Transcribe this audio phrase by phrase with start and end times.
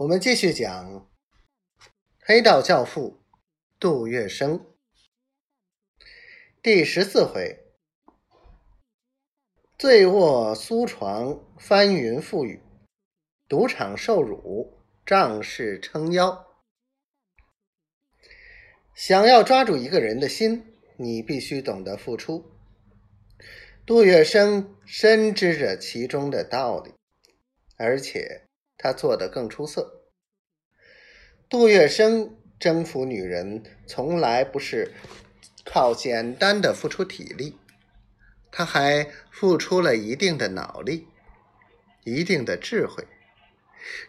[0.00, 1.10] 我们继续讲
[2.24, 3.20] 黑道教父
[3.78, 4.62] 杜月笙
[6.62, 7.66] 第十四回：
[9.76, 12.62] 醉卧苏床，翻云覆雨；
[13.46, 16.46] 赌场受辱，仗势撑腰。
[18.94, 22.50] 想要抓住一个人的心，你必须懂得付出。
[23.84, 26.94] 杜月笙深知着其中的道理，
[27.76, 28.46] 而且。
[28.82, 30.00] 他做得更出色。
[31.50, 34.94] 杜月笙征服女人，从来不是
[35.66, 37.58] 靠简单的付出体力，
[38.50, 41.08] 他还付出了一定的脑力，
[42.04, 43.06] 一定的智慧。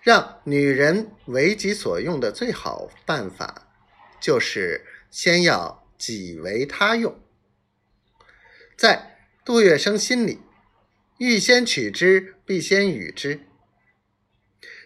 [0.02, 3.68] 让女人为己所用的最好办法，
[4.22, 7.20] 就是先要己为他用。
[8.78, 10.40] 在杜月笙心里，
[11.18, 13.42] 欲先取之，必先予之。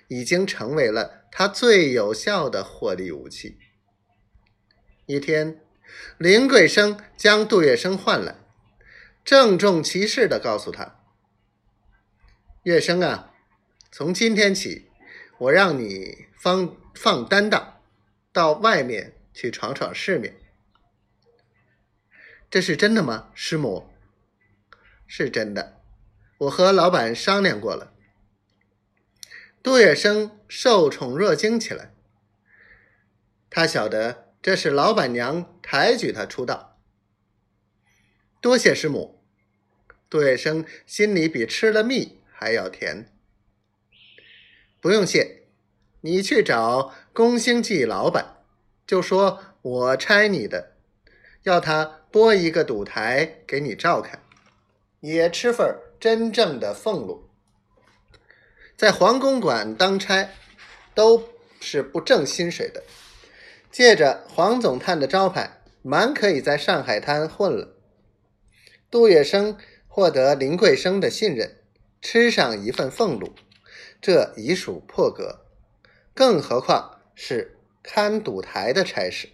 [0.08, 3.58] 已经成为了他最有效的获利武器。
[5.05, 5.62] 一天，
[6.18, 8.35] 林桂生将杜月笙唤来，
[9.24, 10.99] 郑重其事的告诉他
[12.63, 13.34] ：“月笙啊，
[13.91, 14.90] 从今天起，
[15.38, 17.82] 我让你放放担当，
[18.32, 20.35] 到外面去闯闯世面。
[22.49, 23.90] 这是真的吗，师母？
[25.07, 25.82] 是真的，
[26.40, 27.94] 我和老板商量过了。”
[29.66, 31.91] 杜月笙受宠若惊起来，
[33.49, 36.77] 他晓得这是老板娘抬举他出道。
[38.40, 39.24] 多谢师母，
[40.07, 43.12] 杜月笙心里比吃了蜜还要甜。
[44.80, 45.48] 不用谢，
[46.02, 48.44] 你去找宫星记老板，
[48.85, 50.74] 就说我差你的，
[51.41, 54.22] 要他拨一个赌台给你照看，
[55.00, 57.24] 也吃份真正的俸禄。
[58.77, 60.29] 在黄公馆当差，
[60.93, 61.29] 都
[61.62, 62.84] 是不挣薪水的。
[63.71, 67.75] 借着黄总探的招牌，蛮可以在上海滩混了。
[68.91, 69.55] 杜月笙
[69.88, 71.57] 获得林桂生的信任，
[72.01, 73.33] 吃上一份俸禄，
[74.01, 75.45] 这已属破格。
[76.13, 79.29] 更何况是看赌台的差事。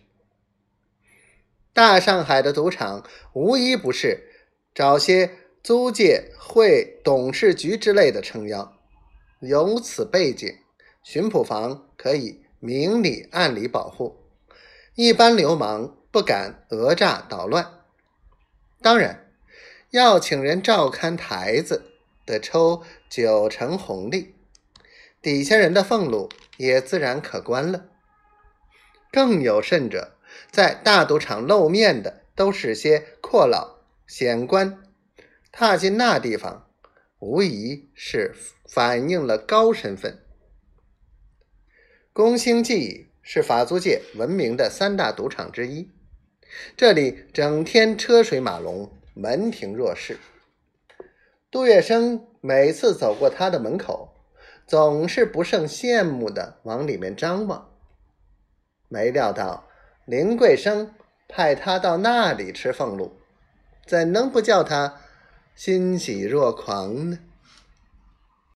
[1.73, 4.23] 大上海的赌场，无一不是
[4.73, 5.29] 找些
[5.63, 8.80] 租界会董事局之类的撑腰。
[9.41, 10.55] 由此背景，
[11.01, 14.17] 巡捕房可以明里暗里保护，
[14.93, 17.79] 一般流氓不敢讹诈捣乱。
[18.83, 19.31] 当然，
[19.89, 21.91] 要请人照看台子，
[22.23, 24.35] 得抽九成红利，
[25.23, 27.85] 底下人的俸禄也自然可观了。
[29.11, 30.15] 更有甚者，
[30.51, 34.83] 在大赌场露面的都是些阔佬显官，
[35.51, 36.67] 踏进那地方。
[37.21, 38.33] 无疑是
[38.65, 40.17] 反映了高身份。
[42.13, 45.91] 宫星记是法租界闻名的三大赌场之一，
[46.75, 50.17] 这里整天车水马龙，门庭若市。
[51.51, 54.15] 杜月笙每次走过他的门口，
[54.65, 57.71] 总是不胜羡慕的往里面张望。
[58.87, 59.69] 没料到
[60.05, 60.95] 林桂生
[61.27, 63.21] 派他到那里吃俸禄，
[63.85, 64.99] 怎能不叫他？
[65.55, 67.19] 欣喜若狂呢。